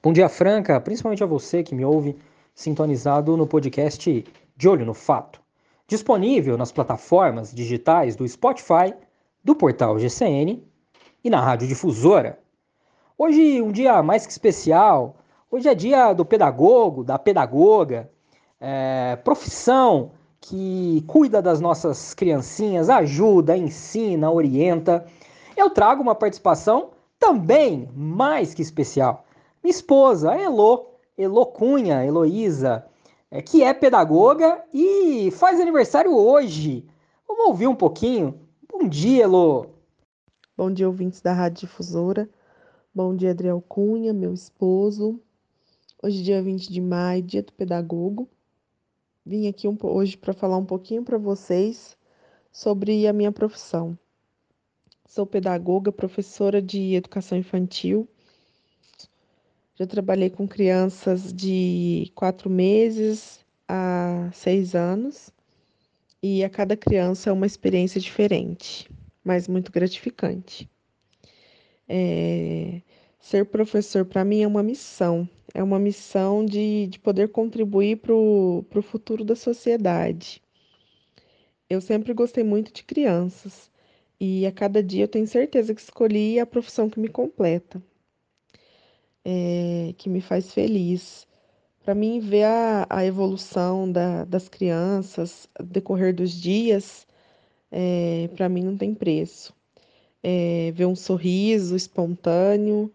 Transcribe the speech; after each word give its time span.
Bom 0.00 0.12
dia, 0.12 0.28
Franca, 0.28 0.80
principalmente 0.80 1.24
a 1.24 1.26
você 1.26 1.64
que 1.64 1.74
me 1.74 1.84
ouve 1.84 2.16
sintonizado 2.54 3.36
no 3.36 3.48
podcast 3.48 4.24
De 4.56 4.68
Olho 4.68 4.86
no 4.86 4.94
Fato, 4.94 5.40
disponível 5.88 6.56
nas 6.56 6.70
plataformas 6.70 7.52
digitais 7.52 8.14
do 8.14 8.26
Spotify, 8.28 8.94
do 9.42 9.56
portal 9.56 9.98
GCN 9.98 10.62
e 11.24 11.28
na 11.28 11.40
Rádio 11.40 11.66
Difusora. 11.66 12.38
Hoje, 13.18 13.60
um 13.60 13.72
dia 13.72 14.00
mais 14.00 14.24
que 14.24 14.30
especial, 14.30 15.16
hoje 15.50 15.68
é 15.68 15.74
dia 15.74 16.12
do 16.12 16.24
pedagogo, 16.24 17.02
da 17.02 17.18
pedagoga, 17.18 18.08
é, 18.60 19.16
profissão 19.24 20.12
que 20.40 21.02
cuida 21.08 21.42
das 21.42 21.60
nossas 21.60 22.14
criancinhas, 22.14 22.88
ajuda, 22.88 23.56
ensina, 23.56 24.30
orienta. 24.30 25.04
Eu 25.56 25.70
trago 25.70 26.00
uma 26.00 26.14
participação 26.14 26.90
também 27.18 27.88
mais 27.96 28.54
que 28.54 28.62
especial. 28.62 29.24
Minha 29.62 29.70
esposa, 29.70 30.32
a 30.32 30.40
Elo, 30.40 30.86
Elo 31.16 31.46
Cunha, 31.46 32.04
Heloísa, 32.04 32.86
é, 33.30 33.42
que 33.42 33.62
é 33.62 33.74
pedagoga 33.74 34.64
e 34.72 35.30
faz 35.32 35.60
aniversário 35.60 36.14
hoje. 36.14 36.86
Vamos 37.26 37.46
ouvir 37.46 37.66
um 37.66 37.74
pouquinho. 37.74 38.40
Bom 38.70 38.88
dia, 38.88 39.24
Elo. 39.24 39.66
Bom 40.56 40.70
dia, 40.72 40.86
ouvintes 40.86 41.20
da 41.20 41.32
Rádio 41.32 41.66
Difusora. 41.66 42.28
Bom 42.94 43.14
dia, 43.14 43.30
Adriel 43.30 43.62
Cunha, 43.68 44.12
meu 44.12 44.32
esposo. 44.32 45.20
Hoje, 46.02 46.22
dia 46.22 46.42
20 46.42 46.72
de 46.72 46.80
maio, 46.80 47.22
dia 47.22 47.42
do 47.42 47.52
pedagogo. 47.52 48.28
Vim 49.26 49.46
aqui 49.46 49.68
um, 49.68 49.76
hoje 49.82 50.16
para 50.16 50.32
falar 50.32 50.56
um 50.56 50.64
pouquinho 50.64 51.04
para 51.04 51.18
vocês 51.18 51.96
sobre 52.50 53.06
a 53.06 53.12
minha 53.12 53.30
profissão. 53.30 53.98
Sou 55.06 55.26
pedagoga, 55.26 55.92
professora 55.92 56.62
de 56.62 56.94
educação 56.94 57.36
infantil. 57.36 58.08
Já 59.78 59.86
trabalhei 59.86 60.28
com 60.28 60.48
crianças 60.48 61.32
de 61.32 62.10
quatro 62.12 62.50
meses 62.50 63.46
a 63.68 64.28
seis 64.32 64.74
anos 64.74 65.30
e 66.20 66.42
a 66.42 66.50
cada 66.50 66.76
criança 66.76 67.30
é 67.30 67.32
uma 67.32 67.46
experiência 67.46 68.00
diferente, 68.00 68.90
mas 69.22 69.46
muito 69.46 69.70
gratificante. 69.70 70.68
É, 71.88 72.82
ser 73.20 73.44
professor 73.44 74.04
para 74.04 74.24
mim 74.24 74.42
é 74.42 74.48
uma 74.48 74.64
missão, 74.64 75.28
é 75.54 75.62
uma 75.62 75.78
missão 75.78 76.44
de, 76.44 76.88
de 76.88 76.98
poder 76.98 77.28
contribuir 77.28 77.98
para 77.98 78.12
o 78.12 78.82
futuro 78.82 79.24
da 79.24 79.36
sociedade. 79.36 80.42
Eu 81.70 81.80
sempre 81.80 82.12
gostei 82.12 82.42
muito 82.42 82.72
de 82.72 82.82
crianças 82.82 83.70
e 84.18 84.44
a 84.44 84.50
cada 84.50 84.82
dia 84.82 85.04
eu 85.04 85.08
tenho 85.08 85.28
certeza 85.28 85.72
que 85.72 85.80
escolhi 85.80 86.40
a 86.40 86.46
profissão 86.46 86.90
que 86.90 86.98
me 86.98 87.08
completa, 87.08 87.80
é, 89.30 89.92
que 89.98 90.08
me 90.08 90.22
faz 90.22 90.54
feliz. 90.54 91.26
Para 91.84 91.94
mim, 91.94 92.18
ver 92.18 92.44
a, 92.44 92.86
a 92.88 93.04
evolução 93.04 93.90
da, 93.90 94.24
das 94.24 94.48
crianças 94.48 95.46
decorrer 95.62 96.14
dos 96.14 96.32
dias, 96.32 97.06
é, 97.70 98.30
para 98.34 98.48
mim 98.48 98.62
não 98.64 98.76
tem 98.76 98.94
preço. 98.94 99.54
É, 100.22 100.72
ver 100.74 100.86
um 100.86 100.96
sorriso 100.96 101.76
espontâneo, 101.76 102.90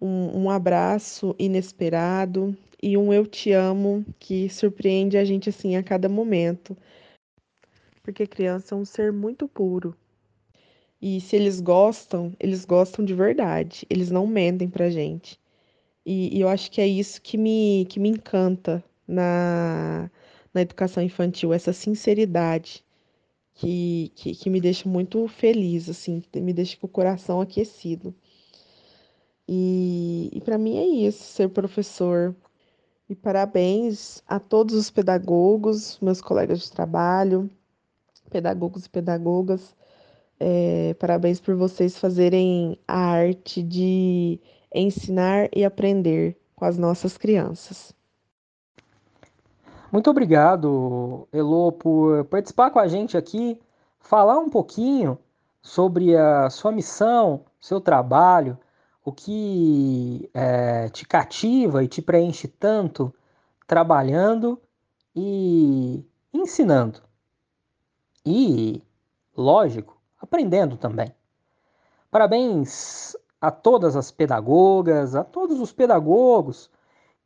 um, 0.00 0.44
um 0.44 0.50
abraço 0.50 1.36
inesperado 1.38 2.56
e 2.82 2.96
um 2.96 3.12
eu 3.12 3.26
te 3.26 3.52
amo 3.52 4.04
que 4.18 4.48
surpreende 4.48 5.18
a 5.18 5.24
gente 5.24 5.50
assim 5.50 5.76
a 5.76 5.82
cada 5.82 6.08
momento. 6.08 6.76
Porque 8.02 8.26
criança 8.26 8.74
é 8.74 8.78
um 8.78 8.84
ser 8.84 9.12
muito 9.12 9.46
puro 9.46 9.94
e 11.06 11.20
se 11.20 11.36
eles 11.36 11.60
gostam, 11.60 12.32
eles 12.40 12.64
gostam 12.64 13.04
de 13.04 13.12
verdade. 13.12 13.86
Eles 13.90 14.10
não 14.10 14.26
mentem 14.26 14.70
pra 14.70 14.88
gente. 14.88 15.38
E, 16.04 16.40
eu 16.40 16.48
acho 16.48 16.70
que 16.70 16.80
é 16.80 16.86
isso 16.86 17.20
que 17.22 17.38
me, 17.38 17.86
que 17.88 17.98
me 18.00 18.08
encanta 18.10 18.84
na, 19.06 20.10
na 20.52 20.62
educação 20.62 21.02
infantil, 21.02 21.52
essa 21.52 21.72
sinceridade 21.72 22.84
que, 23.54 24.12
que, 24.14 24.34
que 24.34 24.50
me 24.50 24.60
deixa 24.60 24.88
muito 24.88 25.26
feliz, 25.28 25.88
assim, 25.88 26.22
me 26.36 26.52
deixa 26.52 26.76
com 26.76 26.86
o 26.86 26.90
coração 26.90 27.40
aquecido. 27.40 28.14
E, 29.48 30.30
e 30.32 30.40
para 30.40 30.58
mim 30.58 30.76
é 30.76 30.86
isso, 30.86 31.24
ser 31.24 31.48
professor. 31.50 32.34
E 33.08 33.14
parabéns 33.14 34.22
a 34.26 34.40
todos 34.40 34.74
os 34.74 34.90
pedagogos, 34.90 35.98
meus 36.00 36.20
colegas 36.20 36.60
de 36.60 36.72
trabalho, 36.72 37.50
pedagogos 38.30 38.86
e 38.86 38.90
pedagogas 38.90 39.74
é, 40.38 40.94
parabéns 40.94 41.40
por 41.40 41.54
vocês 41.54 41.98
fazerem 41.98 42.78
a 42.86 42.98
arte 42.98 43.62
de 43.62 44.40
ensinar 44.74 45.48
e 45.54 45.64
aprender 45.64 46.36
com 46.54 46.64
as 46.64 46.76
nossas 46.76 47.16
crianças. 47.16 47.94
Muito 49.92 50.10
obrigado, 50.10 51.28
Elo, 51.32 51.70
por 51.72 52.24
participar 52.24 52.70
com 52.70 52.80
a 52.80 52.88
gente 52.88 53.16
aqui, 53.16 53.60
falar 54.00 54.38
um 54.38 54.50
pouquinho 54.50 55.18
sobre 55.62 56.16
a 56.16 56.50
sua 56.50 56.72
missão, 56.72 57.44
seu 57.60 57.80
trabalho, 57.80 58.58
o 59.04 59.12
que 59.12 60.28
é, 60.34 60.88
te 60.88 61.06
cativa 61.06 61.84
e 61.84 61.88
te 61.88 62.02
preenche 62.02 62.48
tanto 62.48 63.14
trabalhando 63.66 64.60
e 65.14 66.04
ensinando. 66.32 67.00
E, 68.26 68.82
lógico, 69.36 70.00
aprendendo 70.20 70.76
também. 70.76 71.14
Parabéns 72.10 73.16
a 73.46 73.50
todas 73.50 73.94
as 73.94 74.10
pedagogas, 74.10 75.14
a 75.14 75.22
todos 75.22 75.60
os 75.60 75.70
pedagogos 75.70 76.70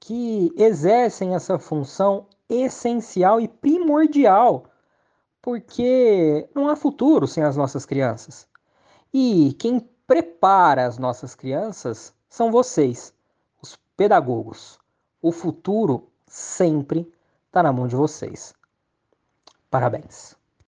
que 0.01 0.53
exercem 0.57 1.35
essa 1.35 1.59
função 1.59 2.27
essencial 2.49 3.41
e 3.41 3.47
primordial, 3.47 4.65
porque 5.41 6.49
não 6.55 6.69
há 6.69 6.75
futuro 6.75 7.27
sem 7.27 7.45
as 7.45 7.57
nossas 7.57 7.87
crianças. 7.87 8.49
E 9.15 9.55
quem 9.61 9.81
prepara 10.07 10.87
as 10.87 10.99
nossas 10.99 11.35
crianças 11.35 12.13
são 12.29 12.51
vocês, 12.51 13.15
os 13.63 13.79
pedagogos. 13.97 14.79
O 15.23 15.31
futuro 15.31 16.09
sempre 16.27 17.11
está 17.47 17.63
na 17.63 17.73
mão 17.73 17.87
de 17.87 17.95
vocês. 17.95 18.55
Parabéns. 19.71 20.38